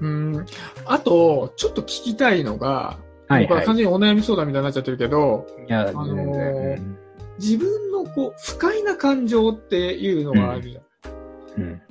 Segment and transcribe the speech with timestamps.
[0.00, 0.46] うん。
[0.86, 2.98] あと、ちょっと聞きたいのが、
[3.28, 3.62] はいは。
[3.62, 7.00] い完全にお悩み相談みたいになっちゃってるけど、いや、あのー
[7.40, 11.62] 自分のこう、不快な感情っていうのがあるじゃん。
[11.62, 11.82] うん。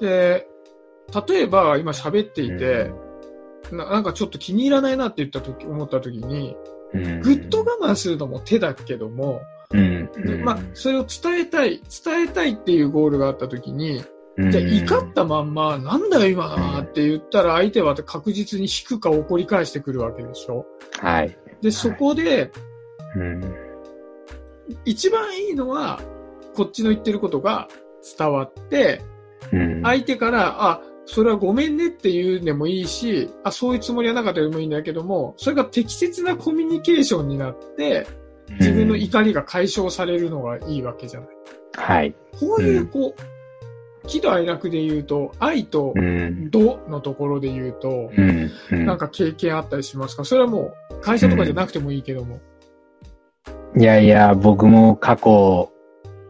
[0.00, 0.46] で、
[1.28, 2.92] 例えば今喋っていて、
[3.72, 6.56] ななんかちょっと気に入らないなって言った時、思った時に、
[6.94, 9.42] うん、ぐっと我慢するのも手だけども、
[9.72, 10.08] うん。
[10.12, 14.04] でまあ、それを伝えたい、伝えたいっていうゴールがあった時に、うん、
[14.38, 20.66] じゃあ怒ったまんま、なんだよ今なって言ったら相手は確実に引くか怒り返してくるわけでしょ？
[21.00, 21.38] はい。
[21.62, 22.52] で、そこで、
[23.16, 23.54] うん。
[24.84, 26.00] 一番いいのは、
[26.54, 27.68] こっちの言ってることが
[28.18, 29.00] 伝わって、
[29.52, 29.82] うん。
[29.82, 38.06] 相手から、あ、それはごめんねって言うでもいいし、あ、そういうつもりはなかったでもいいんだけども、それが適切なコミュニケーションになって、
[38.60, 41.28] 自分の怒りが解消されるのがいいわけじゃない。
[41.76, 42.14] はい。
[42.38, 43.22] こういうう、こう、
[44.06, 46.50] 喜怒哀楽で言うと、愛とうん。
[46.50, 48.10] 度のところで言うと、
[48.70, 50.24] なんか経験あったりしますか？
[50.24, 52.40] それはもう、会社とかじゃなくてもいいけども。
[53.76, 55.70] いやいや、僕も過去、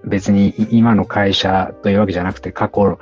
[0.04, 2.98] 別に今の会社というわけじゃなくて、過去、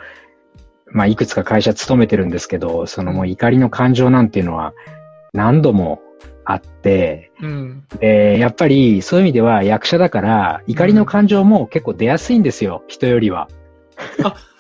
[0.87, 4.75] まあ、いくつか会社勤めてるんですけど、そのもう怒りの感情なんていうのは
[5.33, 6.01] 何度も
[6.45, 7.85] あって、うん。
[8.01, 13.49] で、やっぱりそういう意味では役者だから、怒りの感情も結構出やすいんですよ、人よりは。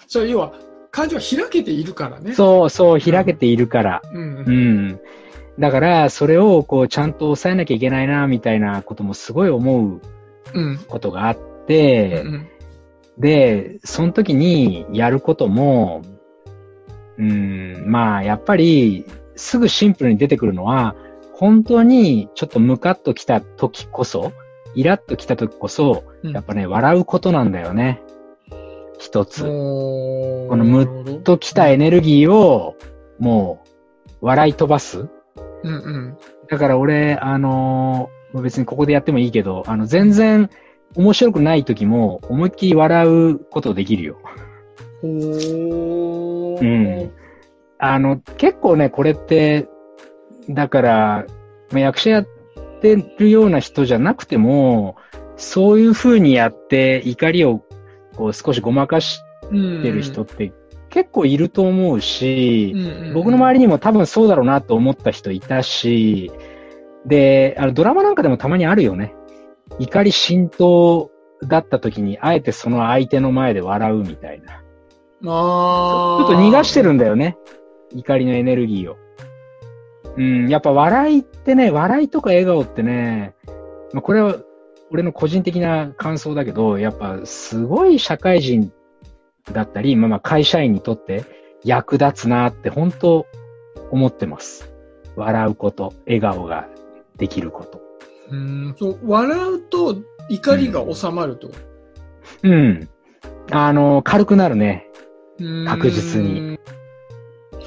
[0.07, 0.53] それ要は、
[0.91, 2.35] 感情は開けているからね。
[2.35, 4.03] そうそう、開けているから。
[4.13, 4.19] う。
[4.19, 4.45] うん。
[4.47, 4.51] う。
[4.51, 5.01] ん。
[5.59, 10.01] だから、それをこう、ちゃんと抑えなきゃいけないな、みたいなこともすごい思う
[10.55, 10.79] うん。
[10.89, 12.49] ことがあっうて、ん。
[13.19, 16.03] で、その時にやることも、
[17.17, 20.97] うん、まあ、やっぱり、すぐシンプルに出てくるのは、
[21.33, 24.33] 本当にちょっとムカッときた時こそ、
[24.75, 28.01] イラッときた時こそ、うんやっぱね、笑うことなんだよね。
[28.99, 29.43] 一つ。
[29.43, 32.77] ここのムときたエネルギーを、
[33.19, 33.63] も
[34.21, 35.09] う、笑い飛ばす。
[35.63, 36.19] うんうん。
[36.49, 40.51] だから俺、あのー別にここでやってもいいけど、あの、全然
[40.97, 44.19] 面白くない時も、思いっきり笑うことできるよ。
[45.03, 46.59] ほー。
[46.61, 47.13] うん
[47.79, 49.69] あの、結構ね、これって、
[50.49, 51.27] だから、
[51.71, 52.27] まあ役者やっ
[52.81, 54.97] てるような人じゃなくても、
[55.37, 57.63] そういう風にやって怒りを
[58.17, 59.21] こう少しごまかし
[59.51, 59.57] て
[59.91, 60.53] る人って
[60.91, 62.75] 結構いると思うし、
[63.15, 66.31] 僕の周りにも多分そうだろうなと思った人いたし、
[67.07, 69.15] で、あのドラマなんかでもたまにあるよね。
[69.79, 71.11] 怒り浸透
[71.49, 74.47] だった時に、あえてその相手の前で笑うみたいな。
[74.47, 76.91] ちあょっと逃がしてる。
[76.91, 77.37] るんだよね。
[77.95, 78.97] 怒りのエネルギーを。
[80.17, 83.35] うん、やっぱ笑いってね、笑いとか笑顔ってね、
[83.93, 84.37] まあ、これは
[84.91, 88.73] 俺の個人的な感想だけど、やっぱすごい社会人
[89.53, 91.25] だったり、まあまあ会社員にとって
[91.65, 93.27] 役立つなって本当
[93.91, 94.73] 思ってます。
[95.17, 96.69] 笑うこと、笑顔が
[97.17, 97.81] できること。
[98.31, 98.75] うん。
[98.79, 99.97] そう、笑うと
[100.29, 101.51] 怒りが収まると。
[102.43, 102.89] うん。
[103.51, 104.89] あの、軽くなるね。
[105.39, 106.59] うん確実に。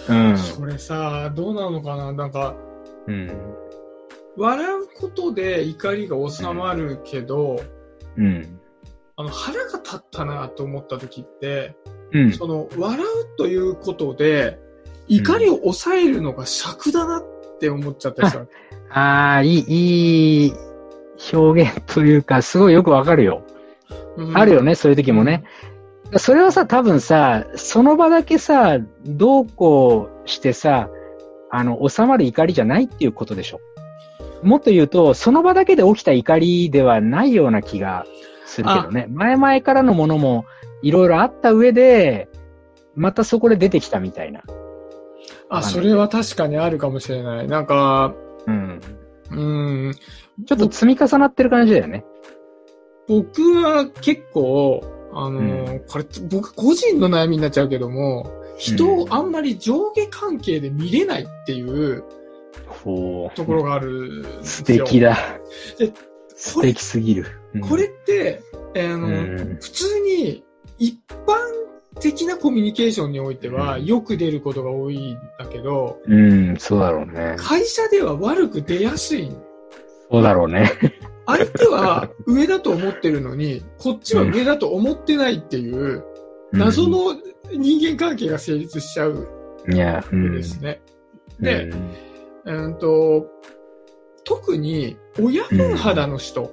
[0.09, 0.37] うん。
[0.37, 2.55] それさ、どうなのかななんか、
[3.07, 3.31] うん。
[4.37, 7.59] 笑うことで怒りが収まるけど、
[8.15, 8.59] うん。
[9.15, 11.75] あの、腹が立ったなと思った時って、
[12.11, 12.33] うん。
[12.33, 14.59] その、笑うということで、
[15.07, 17.23] 怒りを抑えるのが尺だなっ
[17.59, 18.41] て思っちゃったりした。
[18.91, 20.53] ああ、いい、いい
[21.33, 23.41] 表現というか、すごいよくわかるよ。
[24.17, 25.43] うんあるよね、そういう時もね。
[26.17, 30.89] それはさ、多分さ、その場だけさ、どうこうしてさ、
[31.49, 33.59] あの、収まる怒りじゃないっていうことでしょ。
[34.43, 38.05] もっと言うと、その場だけで起きた怒りではないような気が
[38.45, 39.07] するけどね。
[39.09, 40.45] 前々からのものも
[40.81, 42.29] いろいろあった上で、
[42.95, 44.41] またそこで出てきたみたいな。
[45.49, 47.47] あ、それは確かにあるかもしれない。
[47.47, 48.13] なんか、
[48.45, 48.81] うん。
[49.29, 49.35] う
[49.89, 49.93] ん、
[50.45, 52.05] ちょっと積み重なってる感じだよね。
[53.07, 54.81] 僕は結構、
[55.13, 62.03] あのーこれ、僕個人の悩みになっちゃうけども、人をあんまり上下関係で見れないっていう
[62.83, 64.85] ほところがあるんです素よ。
[64.85, 65.17] 敵だ
[65.77, 65.91] で。
[66.35, 67.25] 素敵すぎる。
[67.53, 68.41] うんこれって、
[68.75, 70.43] あの、うん普通に
[70.77, 71.35] 一般
[71.99, 77.35] 的なコミュニケーションにおいてはうんよく出ることが多いんだけど、うん、そうだろうね。
[77.37, 79.31] 会社では悪く出やすい。
[80.11, 80.71] そうだろうね。
[81.25, 86.03] 相手は上だと思ってるのに、こっちは上だと思ってないっていう、
[86.53, 87.15] 謎の
[87.51, 89.27] 人間関係が成立しちゃう
[89.65, 90.31] うん。
[90.35, 90.79] ですね。
[91.39, 91.93] でうん、
[92.47, 93.27] うんと、
[94.23, 96.51] 特に親分肌の人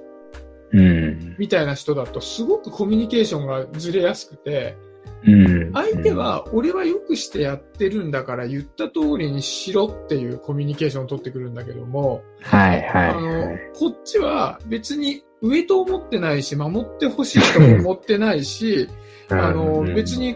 [0.71, 1.35] うん。
[1.37, 4.77] みたいな人だとすごくコミュニケーションがずれやすくて、
[5.23, 5.73] うん。
[5.73, 18.89] 相手は、俺はよくしてやってるんだから言った通りにしろっていうコミュニケーションを取ってくるんだけども、はいはいあのはい。、こっちは別に上と思ってないし、守ってほしいとも思ってないし、
[19.29, 20.35] あの、うん別、に、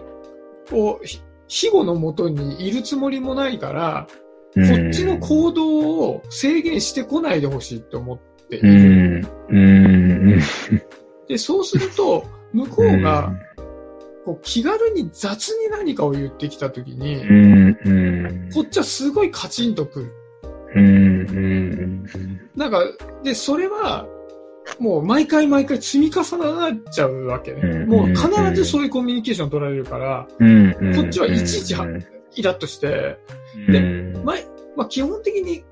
[0.69, 4.07] こう、ひ庇護のもとにいるつもりもないから、
[4.55, 8.57] こっちの行動を制限してこないでほしいと思って。
[8.57, 9.27] いる。。
[11.27, 13.31] で、そうすると、向こうが、
[14.25, 17.23] こう気軽に雑に何かを言ってきたときに、
[18.53, 20.13] こっちはすごいカチンとくる。
[22.55, 22.71] なん。
[22.71, 22.83] か、
[23.23, 24.07] で、それは、
[24.79, 27.85] もう毎回毎回積み重なっちゃうわけね。
[27.85, 31.75] もう必ずそういうコミュニケーション取られるから、こっちはいちいち
[32.35, 33.17] イラッとして、
[33.67, 34.45] でうん前、
[34.75, 35.63] まあ基本的に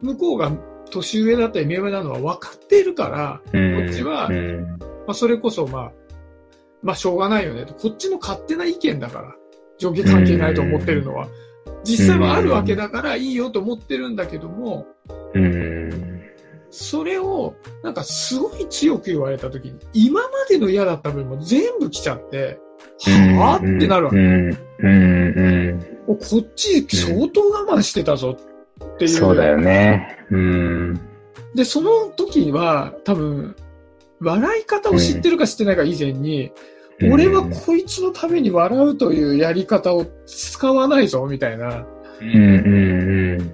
[0.00, 0.52] 向こうが
[0.90, 5.92] 年上だったり目上なのは分かっているから、うんこっちはうんまあそれこそまあ、
[6.82, 7.74] まあしょうがないよねと。
[7.74, 9.34] こっちの勝手な意見だから、
[9.78, 11.28] 上下関係ないと思ってるのは。
[11.84, 14.86] 実際はあるわけだからいいよと思ってるんだけども、
[15.34, 16.22] うん。
[16.70, 22.58] それをなんかすごい強く言われた時に、今までの嫌だった分も全部来ちゃって、
[23.36, 25.93] はぁってなるわけ。
[26.06, 29.10] こっち相当我慢してたぞっていう。
[29.10, 30.18] そうだよね。
[30.30, 31.00] うん。
[31.54, 33.56] で、その時は多分、
[34.20, 36.52] 笑い方を知ってるか知ってないか以前に、
[37.10, 41.86] 俺はこいつのために笑うというやり方を使わないぞ、みたいな。
[42.20, 42.40] うんうん
[43.32, 43.52] うん。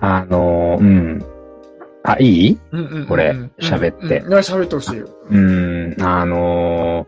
[0.00, 1.24] あの、うん。
[2.04, 2.58] あ、いい？
[2.72, 5.08] うんうんうんうんこれ喋って喋ってほしいよ。
[5.30, 5.96] うん。
[6.00, 7.06] あの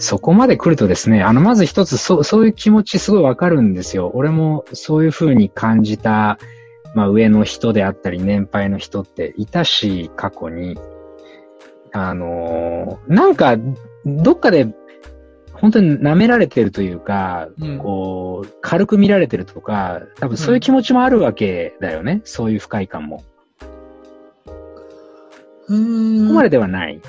[0.00, 4.10] そこまで来るとですね、あの、まず一つ、そう、そういう気持ちすごいわかるんですよ。
[4.14, 6.38] 俺もそういう風に感じた、
[6.94, 10.78] まあ上の人であったり年配の人っていたし、過去に。
[11.92, 13.56] あのなんか、
[14.06, 14.68] どっかで、
[15.52, 22.22] 本当に舐められてるというか、うんこう、軽く見られてるとか、多分そういう気持ちもあるわけだよね。
[22.24, 23.22] そういう不快感も。
[25.68, 27.00] うーんここまでではない。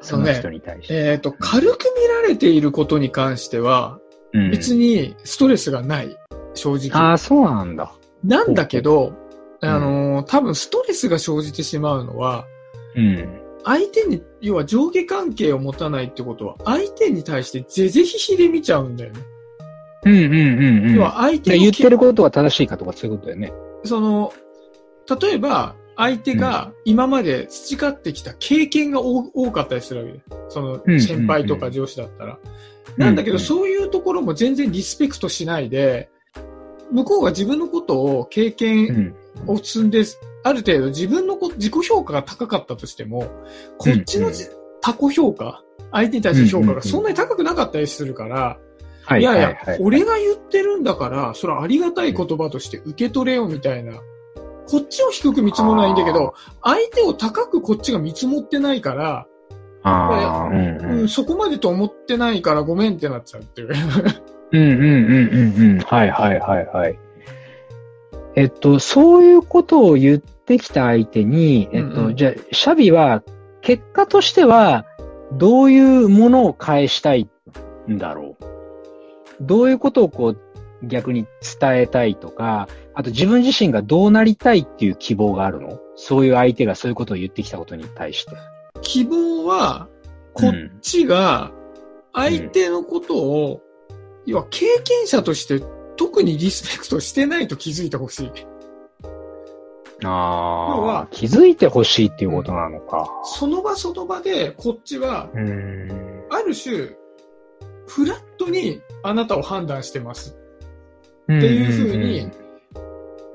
[0.00, 0.94] その人に対して。
[0.94, 3.98] えっ、と、軽く見られていることに関しては、
[4.32, 6.16] うん別にストレスがない。
[6.54, 6.90] 正直。
[7.00, 7.92] ああ、そうなんだ。
[8.22, 9.12] なんだけど、
[9.60, 12.46] うんあのー多分ストレスが生じてしまうのは、
[12.96, 13.40] うん。
[13.64, 19.20] 相手に、要は上下関係を持たないってことは、相手に対してぜぜひひで見ちゃうんだよね。
[20.04, 20.94] うんうんうんうん。
[20.94, 23.52] 要は相手ので言ってることが正しいかとかそういうことだよね。
[23.84, 24.32] その、
[25.20, 30.20] 例えば、相手が今まで培ってきた経験が多多かったりするわけで。
[30.48, 32.38] そのうん先輩とか上司だったら。
[32.96, 36.08] なんだけど、うんそういうところも全然リスペクトしないで、
[36.90, 39.14] 向こうが自分のことを経う験ん。
[39.46, 40.02] を積んで、
[40.42, 43.30] ある程度自分のこ自己評価が高かったとしても、
[43.76, 44.46] こっちのじ、
[44.80, 45.62] 他己評価、
[45.92, 48.58] 相手に対する評価がそんなに高くなかったりするから、
[49.04, 49.56] はいいやいや。
[49.80, 54.00] 俺が言ってるんだから、それはありがたい言葉として受け取れよみたいな。
[54.70, 59.26] こっちを低く見積もらないんだけど、相手を高くこっちが見積もってないから、
[59.82, 63.70] ああ、うんううんん、そこまでと思ってないからごめんってなっちゃうっていう。
[64.52, 64.84] うんうんうん
[65.58, 65.78] うんうん。
[65.80, 66.98] はいはいはいはい。
[68.36, 73.22] えっと、そういうことを言ってきた相手に、えっと、うんうんじゃあ、シャビは、
[73.60, 74.86] 結果としては、
[75.32, 77.28] どういうものを返したい
[77.88, 78.44] んだろう？
[79.40, 80.38] どういうことをこう、
[80.86, 81.26] 逆に
[81.60, 82.68] 伝えたいとか、
[83.00, 85.80] あと自分自身がどうなりたいっていう希望があるの？
[85.96, 88.32] そういう相手がそういうことを言ってきたことに対して。
[88.82, 89.88] 希望は、
[90.34, 91.50] こっちが
[92.12, 93.62] 相手のことを、
[94.26, 95.62] 要は経験者として
[95.96, 98.32] 特にリスペクトしてないと気づいてほしい。
[100.02, 103.08] 要あはあ、気づいてほしいっていうことなのか。
[103.24, 106.26] その場その場でこっちはうん。
[106.28, 106.90] ある種、
[107.86, 110.36] フラットにあなたを判断してます。
[111.24, 112.28] っていうふうに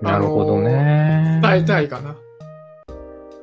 [0.05, 1.39] なるほどね。
[1.43, 2.15] 伝えたいかな。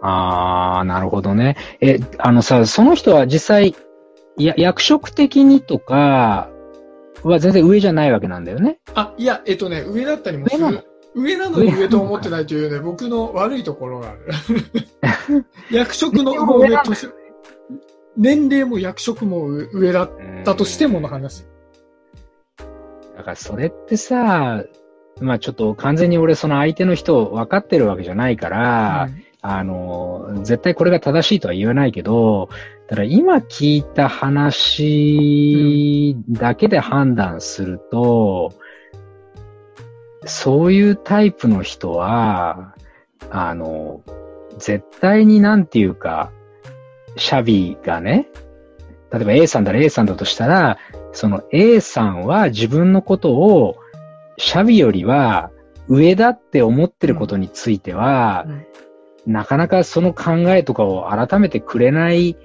[0.01, 1.57] ああ、なるほどね。
[1.81, 3.77] え、あのさ、その人は実際、
[4.37, 6.49] いや、役職的にとか
[7.23, 8.79] は全然上じゃないわけなんだよね？
[8.95, 10.79] あ、いや、えっとね、上だったりもす上なの？
[10.79, 10.87] る。
[11.15, 14.27] 上なのに上と思ってないというね、僕の悪いところがある。
[15.71, 17.07] 役職の上とし
[18.17, 20.11] 年齢も役職も上だっ
[20.45, 21.45] たとしてもの話。
[23.17, 24.65] だからそれってさ、
[25.21, 29.09] まあちょっと完全に俺その相手の人分かってるわけじゃないから、
[29.41, 32.49] あの、絶対これが正しいとは言わないけど、
[32.89, 38.53] ただ今聞いた話だけで判断すると、
[40.25, 42.75] そういうタイプの人は、
[43.31, 44.03] あの、
[44.59, 46.31] 絶対になんていうか、
[47.17, 48.29] シャビがね、
[49.13, 50.79] 例えば A さんだら A さんだとしたら、
[51.13, 53.77] その A さんは自分のことを、
[54.39, 55.51] シャビよりは
[55.89, 58.67] 上だって思ってることについては、うん
[59.27, 62.37] なかなかその考えとかを改めてくれない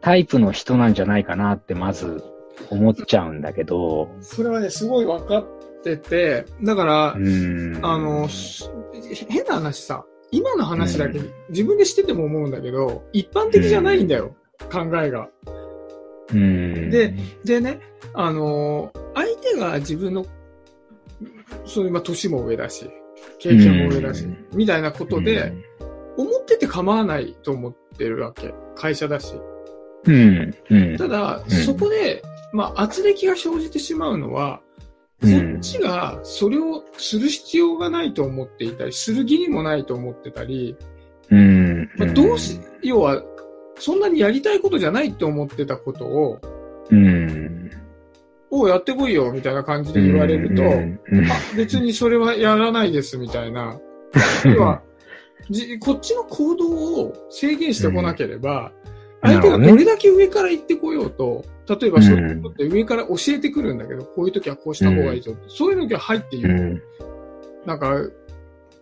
[0.00, 2.22] タイプの人なんじゃないかなってまず
[2.70, 4.08] 思っちゃうんだけど。
[4.20, 5.46] それはね、すごい分かっ
[5.82, 7.78] てて、だからう、ん。
[7.82, 8.70] あの、す
[9.28, 11.20] 変な話さ、今の話だけ
[11.50, 14.34] 自分でしてても思うんだけど、一般的じゃないんだよ、
[14.70, 15.28] 考えが。
[16.32, 16.90] うん。
[16.90, 17.80] ででね、
[18.14, 20.24] あの、相手が自分の、
[21.66, 22.90] そういう、まあ、年も上だし、
[23.38, 25.52] 経験も上だし、うんみたいなことで、
[26.16, 28.52] 思ってて構わないと思ってるわけ。
[28.76, 29.34] 会社だし。
[30.04, 30.96] うん、うん。
[30.96, 34.60] ただ、うんそこで、まあ、圧力が生じてしまうのは、
[35.22, 40.76] こうんっちがそれをする必要がないと思っていたり、する義理もないと思ってたり、
[41.30, 41.90] うん。
[41.96, 43.22] まあ、どうし、要は、
[43.78, 46.40] そんなにやりたいことじゃないって思ってたことを、
[46.90, 47.61] うん。
[48.52, 53.80] おうやってこいよ、みたいな感じで言われると、あ、別にそれはやらないです、みたいな。
[54.44, 54.82] 要は、
[55.50, 58.92] じこっちの行動を制限してこなければ、うん
[59.22, 61.44] 相手がどれだけ上から言ってこようと、
[61.80, 65.32] 例えばそううんいうことって上から教えてくるんだけど、こういう時はこうした方がいいぞ。
[65.46, 66.52] そういう時は入って言う。
[66.52, 66.82] うん。
[67.64, 67.94] なんか、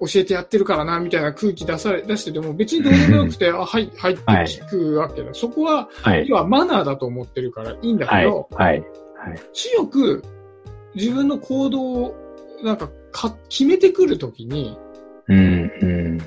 [0.01, 5.35] 教えてやってるからな、みたいな空気出され、出してても別にどうでもよくて、あ、はい、はいって聞くわけだ。
[5.35, 6.27] そこは、はい。
[6.27, 8.25] 要はマナーだと思ってるからいいんだはい。
[8.25, 8.49] けど、
[9.21, 9.41] はい。
[9.53, 10.23] 強く
[10.95, 12.17] 自分の行動を
[12.63, 14.79] なんかか決めてくるときに、
[15.29, 15.73] うん。
[15.81, 16.21] うん。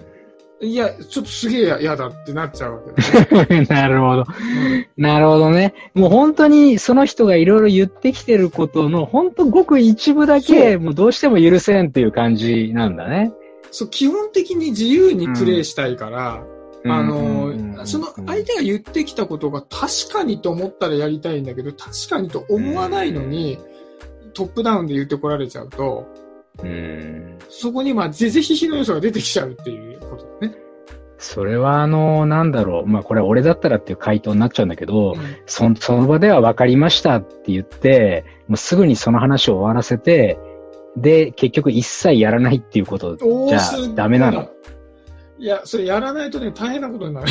[0.62, 4.21] いや、ちょっとすげえ嫌だってなっちゃうわけだ、ね なるほど。
[4.21, 5.73] うんなるほどね。
[5.93, 13.33] もう本当にその人がいろいろ言ってきてることの本当ごく一部だけもうどうしても許せんっていう感じなんだね。
[13.71, 16.43] そう、基本的に自由にプレイしたいから、
[16.86, 23.58] あうんの、その相手が言ってきたことが確かにと思ったらやりたいんだけど、確かにと思わないのに、
[24.34, 26.08] トップダウンで言ってこられちゃうと、
[26.62, 27.40] うん。
[27.50, 30.56] そこにまあ、ぜぜひひの要素が出てきちゃうっていうことだね。
[31.18, 32.88] それはあの、なんだろう。
[32.88, 40.38] まあこれ俺だったらっていう回答になっちゃうんだけど、うんそその場では分かりましたって言って、もうすぐにその話を終わらせて、
[40.98, 43.60] で、結局一切やらないっていうことじゃ
[43.96, 44.50] ダメなの。
[45.40, 47.24] いや、それやらないとね、大変なことになっ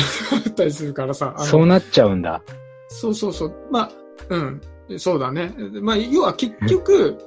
[0.55, 1.35] たりするからさ。
[1.37, 2.41] そうなっちゃうんだ。
[2.89, 3.53] そうそうそう。
[3.71, 3.91] まあ、
[4.29, 4.61] うん。
[4.97, 5.53] そうだね。
[5.81, 7.17] まあ、要は結局、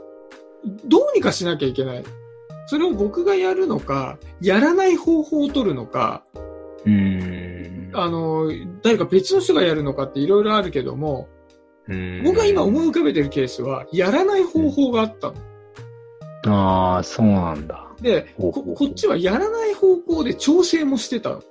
[0.85, 2.05] どうにかしなきゃいけない。
[2.67, 6.25] それを僕がやるのか、やらない方法を取るのか、
[6.85, 7.91] うん。
[7.95, 8.51] あの、
[8.83, 11.29] 誰か別の人がやるのかっていろいろあるけども、
[11.89, 15.37] うん僕が今思い浮かべてるケースは、やらない方法があったの。
[16.49, 17.86] ああ、そうなんだ。
[18.01, 21.43] で、ここっちはやらない方向で調整もしてたの。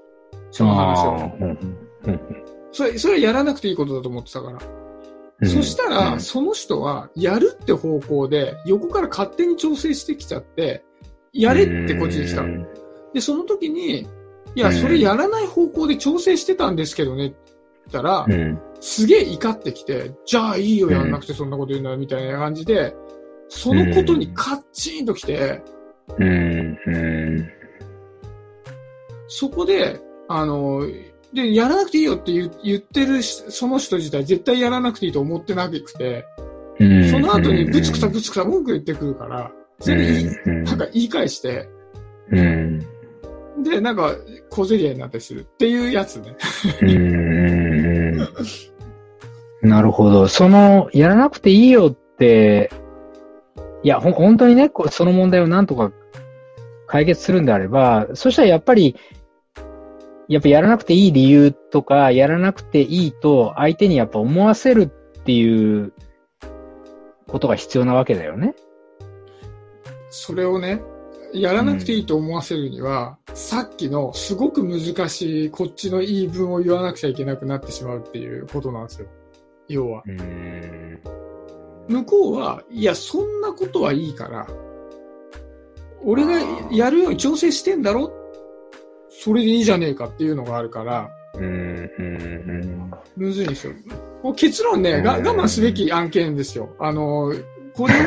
[0.51, 1.31] その話を。
[1.39, 1.49] うん
[2.05, 4.59] うんそれ、それはやらなくていいことだと思ってたから。
[4.59, 4.85] うん
[5.43, 6.21] そしたら、うん。
[6.21, 10.85] その人は、やるって方向で、横から勝手に調整してきちゃって、
[11.33, 12.43] やれってこっちに来た
[13.13, 14.07] で、その時に、いう
[14.55, 14.73] や、ん。
[14.73, 17.55] それやらない方向で調整してたんですけどね、って言
[17.89, 18.59] ったら、うん。
[18.79, 22.95] すげえ怒ってきて、じゃあいいよ、やんなくてそんなこと言うなら、みたいな感じで、
[23.49, 25.61] そのことにカッチンときて、
[26.17, 27.49] うんうん。
[29.27, 30.81] そこで、あの、
[31.33, 36.25] で、やらなくていいよって言う言ってるしその人自体絶対やらなくていいと思ってなくて、
[36.79, 37.09] うん。
[37.09, 40.63] その後にぶつくさぶつくさ文句言ってくるから、それで言い、うん。
[40.63, 41.67] なんか言い返して、
[42.31, 42.79] うん。
[43.63, 44.15] で、なんか
[44.49, 45.41] 小競り合いになったりする。
[45.41, 46.35] っていうやつね。
[49.61, 50.27] なるほど。
[50.27, 52.71] その、やらなくていいよって、
[53.85, 55.91] いや、ほん本当にね、その問題をなんとか
[56.87, 58.95] 解決するんであれば、そしたらやっぱり、
[60.27, 65.93] やっぱやらなくていい理由とか、やらなくていいと相手にやっぱ思わせるっていう
[67.27, 68.55] ことが必要なわけだよね。
[70.09, 70.81] それをね、
[71.31, 79.07] やらなくていいと思わせるには、さっきのすごく難しいこっちの言い分を言わなくちゃいけなくなってしまうっていうことなんですよ。
[79.67, 80.01] 要は。
[81.89, 81.95] うん。
[81.97, 84.47] 向こうは、いや、そんなことはいいから、
[86.03, 86.33] 俺が
[86.71, 88.11] やるように調整してんだろ？
[89.09, 91.43] それでいいじゃねえかっていうのがあるから、うん。
[91.43, 92.91] うん。
[93.15, 93.73] むずいんですよ。
[94.35, 96.75] 結論ね、がうん我慢すべき案件ですよ。
[96.79, 97.33] あの、
[97.73, 97.97] これを、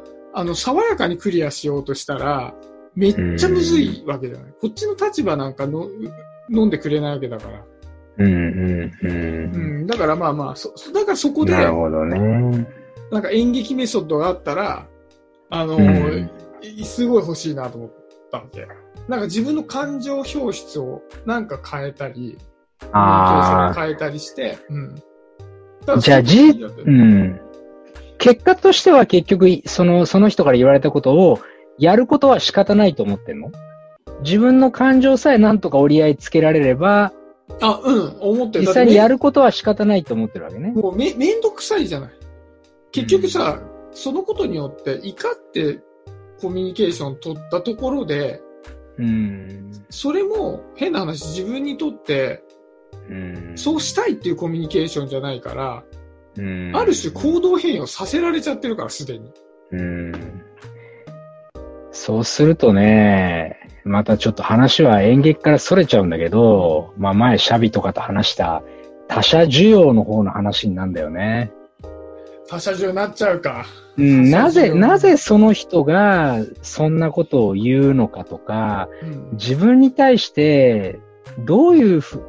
[0.34, 2.54] あの、爽やかにクリアしようとしたら、
[2.94, 4.54] めっちゃむずいわけじゃない。
[4.60, 5.88] こっちの立場なんかの
[6.50, 7.64] 飲んでくれないわけだから。
[8.18, 8.32] うん。
[8.32, 8.80] うん。
[8.82, 8.98] う。
[9.02, 12.66] うんん、だからまあまあ、そ、だからそこで、なるほどね。
[13.10, 14.86] なんか演劇メソッドがあったら、
[15.50, 17.90] あの、うんいすごい欲しいなと思っ
[18.32, 18.66] たわけ。
[19.06, 22.36] なんか自分の感情表出をなんか変えたり、
[22.92, 25.02] あ変えたりして、うん。
[26.00, 27.40] じゃあ、じ、うん。
[28.18, 31.38] 結果としては結局、その、その人から言われたことを、
[31.78, 33.52] やることは仕方ないと思ってんの？
[34.24, 37.12] 自分の感情さえなんとか折り合いつけられれば、
[37.60, 38.66] あ、うん、思ってる。
[38.66, 40.72] 実際にやることは仕方ないと思ってるわけね。
[40.72, 42.10] もうめ、めんどくさいじゃない。
[42.92, 43.60] 結局さ、
[43.92, 45.80] そのことによって、怒って
[46.40, 48.40] コミュニケーション取ったところで、
[48.98, 49.70] うん。
[49.90, 52.42] それも変な話、自分にとって、
[53.08, 53.52] うん。
[53.56, 55.84] そうしたいっていうコミュニケーションじゃないから、
[56.36, 56.72] うん。
[56.74, 59.32] ある種行動変容させられちゃってるから、すでに。
[59.72, 60.12] うん。
[61.90, 68.62] そうするとね、またちょっと話は演劇から逸れちゃうんだけど、まあ前シャビとかと話した
[69.08, 71.52] 他者需要の方の話になるんだよね。
[72.48, 73.66] 他者中になっちゃうか。
[73.96, 79.30] うん、なぜ、なぜその人がそんなことを言うのかとか、うん。
[79.32, 80.98] 自分に対して
[81.38, 82.22] どういうふ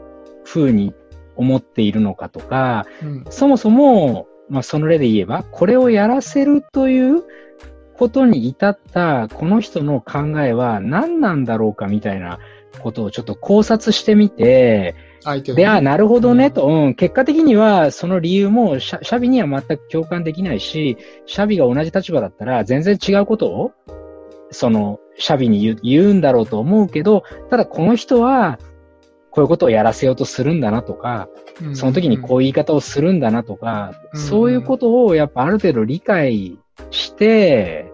[0.45, 0.93] 風に
[1.35, 3.25] 思っているのかとか、うん。
[3.29, 7.23] そもそも、まあその例で言えば、これをやらせるという
[7.95, 12.39] ことに至ったこの人の考えは何なんだろうかみたいな
[12.81, 23.71] ことをちょっと考察してみて、相手で、あ、なるほどねと、うん、結果的にはその理由もシャシャビには全く共感できないし、シャビが同じ立場だったら全然違うことを、
[24.51, 28.59] その、シャビに言うんだろうと思うけど、ただこの人は、
[29.31, 31.29] こういうことをやらせようとするんだなとか、
[31.61, 31.75] うん。
[31.75, 34.19] その時にこういう言い方をするんだなとか、うん。
[34.19, 36.57] そういうことをやっぱある程度理解
[36.89, 37.91] して、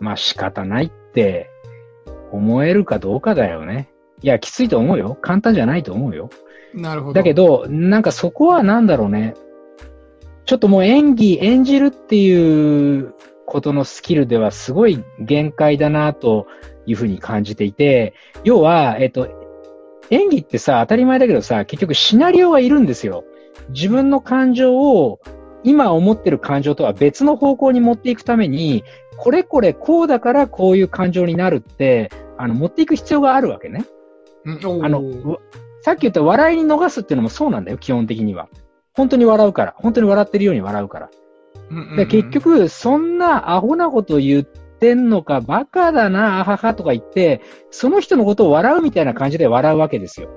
[0.00, 1.48] まあ仕方ないって
[2.30, 3.88] 思えるかどうかだよね。
[4.22, 5.16] いや、きついと思うよ。
[5.20, 6.30] 簡単じゃないと思うよ。
[6.74, 7.12] なるほど。
[7.14, 9.34] だけど、なんかそこはなんだろうね。
[10.44, 13.14] ちょっともう演技、演じるっていう
[13.46, 16.46] ことのスキルではすごい限界だなと
[16.86, 19.28] いうふうに感じていて、要は、えっと、
[20.10, 23.24] 演技ってさ、当たり前だけどさ、結局シナリオはいるんですよ。
[23.70, 25.20] 自分の感情を、
[25.64, 28.84] 今思ってる感情とは別の方向に持っていくために、
[29.18, 33.84] これこれこうだからこういう感情になるって、あの、持っていく必要があるわけね。
[34.44, 35.40] うん、あの、う
[35.82, 38.48] さっき言った笑いに逃すっていうのもそうなんだよ、基本的には。
[38.94, 39.74] 本当に笑うから。
[39.78, 41.10] 本当に笑ってるように笑うから。
[41.70, 50.30] うんうんうんで結、局、そんなアホなこと言ってんのか、バカだな、あははとか言って、その人のことを笑うみたいな感じで笑うわけですよ。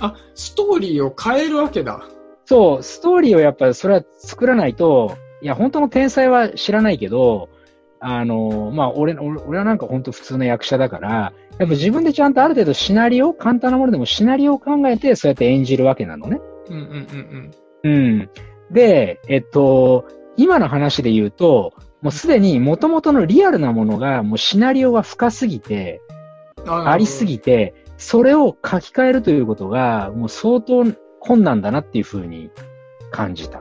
[0.00, 2.06] あ、ストーリーを変えるわけだ。
[2.44, 7.48] そう、ストーリーをやっぱりそれは作らないと、いや、本当の天才は知らないけど、
[8.00, 16.40] あの、まあ、俺、俺俺はなんか本当普通の役者だから、やっぱ自分でちゃんとある程度シナリオ、簡単なものでもシナリオを考えて、そうやって演じるわけなのね。
[16.68, 17.50] うんうん
[17.84, 18.30] うんうん。
[18.70, 26.00] で、えっと、今の話で言うと、もうすでに元々のリアルなものが、もうシナリオが深すぎて、
[26.64, 26.88] うん。
[26.88, 30.86] ありすぎて、それを書き換えるということが、もう相当
[31.20, 32.50] 困難だなっていうふうに
[33.10, 33.60] 感じた。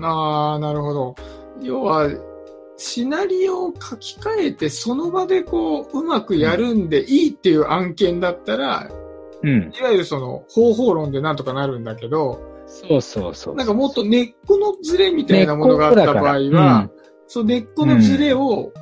[0.00, 1.14] ああ、なるほど。
[1.60, 2.08] 要は、
[2.78, 8.88] シナリオを書き換えて、その場でこう、うまくやるんでいいっていう案件だったら、
[9.42, 9.72] うん。
[9.76, 13.54] いわゆるその、方法論でなんとかなるんだけど、そうそうそう。
[13.56, 16.88] なんかもっと根っこのズレみたいなものがあった場合は、
[17.26, 18.72] その根っこのズレを、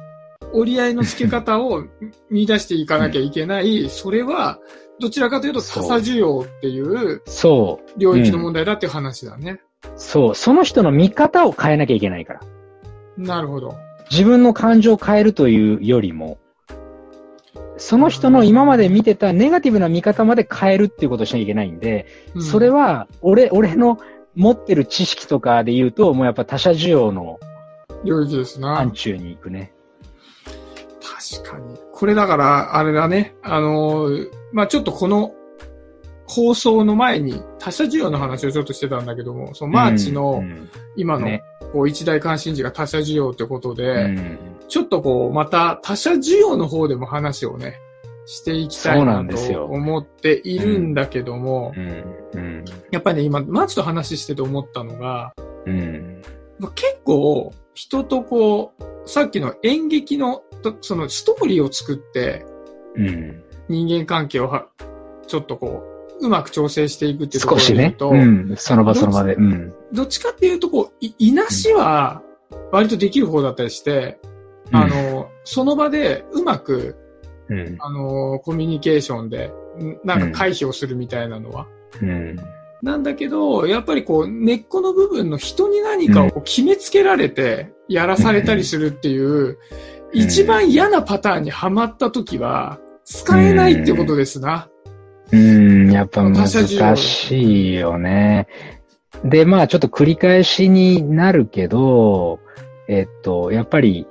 [0.52, 1.84] 折り合いの付け方を
[2.30, 4.58] 見出していかなきゃいけない、それは、
[5.00, 7.98] どちらかというと他そう者需要っていうそう。
[7.98, 9.60] 領域の問題だっていう話だね。
[9.96, 10.34] そう。
[10.34, 12.40] その人の見方を変えなきゃいけないから。
[13.16, 13.76] なるほど。
[14.10, 16.38] 自分の感情を変えるというよりも、
[17.76, 23.98] その人の今まで見てたネガティブな見方まで変えるっていうことをしなきゃいけないんで、うんそれは、俺、俺の
[24.34, 27.38] 持ってる知識とかで言うと、もうやっぱ他者需要の
[28.04, 28.76] 領域ですな。
[28.76, 29.72] 範疇に行くね。
[31.34, 31.76] 確かに。
[31.92, 33.34] これだから、あれだね。
[33.42, 35.32] あのーまあ、ちょっとこの
[36.26, 47.78] 放送の前に他者需要の話をちょっとしてたんだけども、そのマーチうのん今のねこう一大関心事が他者需要ってことで、うんちょっとこうまた他者需要の方でも話をね、
[48.26, 52.04] していきたいなと思っているんだけども、うん。
[52.34, 52.64] うん。
[52.90, 55.32] やっぱりね、今、マーチと話してて思ったのが、
[55.64, 56.22] うん。
[56.74, 62.44] 結構人とこう、さっきの演劇の、とそのストーリーを作って、
[62.96, 63.44] うん。
[63.68, 64.66] 人間関係をは、
[65.28, 67.92] ちょっとこう、うまく調整していくっていうところ少しね。
[67.94, 68.54] うと、うん。
[68.56, 69.34] その場その場で。
[69.34, 69.74] うん。
[69.92, 72.22] どっちかっていうと、こう、い、いなしは、
[72.72, 74.18] 割とできる方だったりして、
[74.72, 76.96] あの、その場でうまく、
[77.48, 77.76] うん。
[77.78, 81.66] あの、コミュニケーションで、んなんか回避をするみたいなのは。
[82.02, 82.36] うん。
[82.82, 89.58] なんだけど、やっぱりこう、根っこの部分の人に何かを決めつけられて、やらされたりするっていう、
[90.12, 94.68] 一番嫌なパターンにはまった時は、使えないっていうことですな。
[95.86, 95.92] うん。
[95.92, 96.46] やっぱ難
[96.96, 98.48] しいよね。
[99.24, 102.40] で、まあちょっと繰り返しになるけど、
[102.88, 104.06] えっと、やっぱり、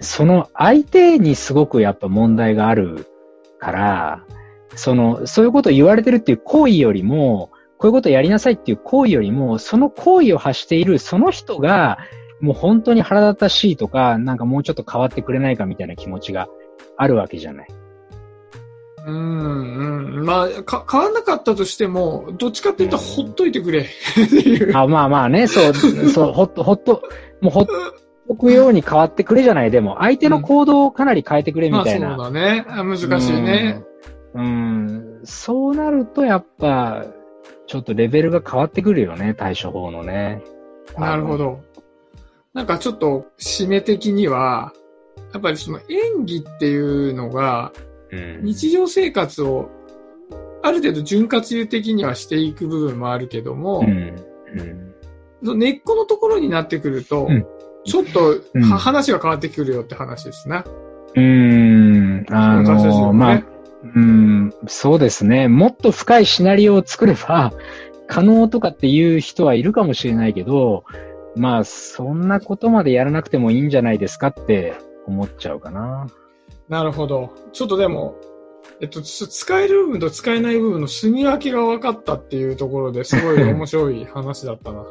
[0.00, 3.06] その相手にすごくやっぱ問題がある
[3.58, 4.24] から、
[4.74, 11.98] その、そういうことを言われてるっていう行為よりも、こういうことをやりなさいっていう行為よりも、その行為を発しているその人が、
[12.40, 16.48] もう本当に腹立たしいとか、なんかもうちょっと変わってくれないかみたいな気持ちが
[16.96, 17.85] あるわけじゃない。
[19.06, 20.24] うん、うん。
[20.24, 24.76] まあ、か、変わんなかったとしても、どっちかって言ったらほっといてくれっていう。
[24.76, 25.74] あまあまあね、そう、
[26.10, 27.02] そう、ほっと、ほっと、
[27.40, 29.70] もうほっとくように変わってくれじゃない。
[29.70, 32.12] でも、相手の行動をかなり変えてくれみたいな。
[32.12, 32.64] うんまあ、そうだね。
[32.66, 33.82] 難しいね。
[34.34, 37.06] うん、そうなるとやっぱ、
[37.66, 40.42] ちょっとレベルが変わってくるよね、対処法のね。
[40.98, 41.60] なるほど。
[42.52, 44.72] なんかちょっと、締め的には、
[45.32, 47.72] やっぱりその演技っていうのが、
[48.12, 49.70] 日常生活を
[50.62, 54.16] ある程度潤滑油的にはしていく部分もあるけども、うん。
[55.42, 57.46] うん、根っこのところになってくると、うん、
[57.84, 60.64] ちょっと、話が変わってくるよって話ですね。
[61.14, 63.42] うん、あのー、まあ、
[63.82, 65.48] うん、そうですね。
[65.48, 67.52] もっと深いシナリオを作れば、
[68.08, 70.84] 可能とかっていう人はいるかもしれないけど、
[71.36, 74.74] まあ、そんなことまでやらなくてもいいんじゃないですかって
[75.06, 76.06] 思っちゃうかな。
[76.68, 77.32] なるほど。
[77.52, 78.16] ちょっとでも、
[78.80, 84.84] えっと、使える部分と使えない部分の住み分けが分かったっていうところですごい 面白い話だったな。
[84.84, 84.88] じ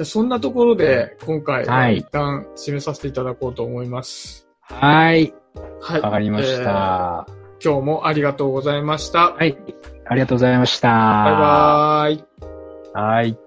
[0.00, 4.46] ゃあそんなところで今回は一旦締めさせていただこうと思います。
[4.60, 5.32] はい。
[5.80, 6.00] はい。
[6.00, 9.32] わかりました、えー、今日もありがとうございました。
[9.32, 9.56] はい。
[10.04, 10.88] ありがとうございました。
[10.88, 10.96] バイ
[11.38, 12.24] バーイ。
[12.92, 13.45] はい。